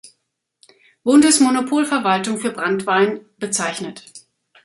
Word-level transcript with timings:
Bundesmonopolverwaltung 1.03 2.39
für 2.39 2.51
Branntwein, 2.51 3.23
bezeichnet. 3.37 4.03